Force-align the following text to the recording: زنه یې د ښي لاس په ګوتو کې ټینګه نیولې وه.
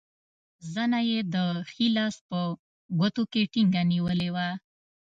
زنه 0.73 0.99
یې 1.09 1.19
د 1.33 1.35
ښي 1.69 1.87
لاس 1.95 2.15
په 2.29 2.39
ګوتو 2.99 3.23
کې 3.31 3.41
ټینګه 3.51 3.81
نیولې 3.91 4.29
وه. 4.35 4.47